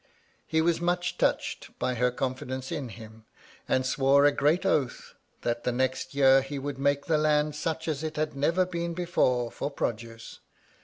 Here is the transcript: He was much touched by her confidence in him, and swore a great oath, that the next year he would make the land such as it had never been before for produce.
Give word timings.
He 0.47 0.63
was 0.63 0.81
much 0.81 1.19
touched 1.19 1.77
by 1.77 1.93
her 1.93 2.09
confidence 2.09 2.71
in 2.71 2.89
him, 2.89 3.25
and 3.69 3.85
swore 3.85 4.25
a 4.25 4.31
great 4.31 4.65
oath, 4.65 5.13
that 5.43 5.63
the 5.63 5.71
next 5.71 6.15
year 6.15 6.41
he 6.41 6.57
would 6.57 6.79
make 6.79 7.05
the 7.05 7.19
land 7.19 7.55
such 7.55 7.87
as 7.87 8.03
it 8.03 8.15
had 8.15 8.35
never 8.35 8.65
been 8.65 8.95
before 8.95 9.51
for 9.51 9.69
produce. 9.69 10.39